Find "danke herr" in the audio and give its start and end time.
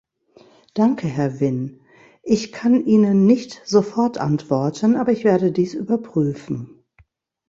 0.73-1.39